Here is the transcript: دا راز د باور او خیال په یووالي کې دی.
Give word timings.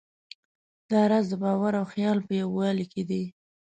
دا 0.89 1.01
راز 1.11 1.25
د 1.31 1.33
باور 1.43 1.73
او 1.81 1.85
خیال 1.93 2.17
په 2.27 2.33
یووالي 2.41 2.85
کې 2.91 3.01
دی. 3.09 3.23